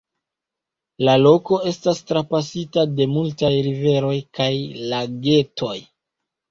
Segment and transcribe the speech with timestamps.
[1.07, 4.53] La loko estas trapasita de multaj riveroj kaj
[4.95, 5.77] lagetoj.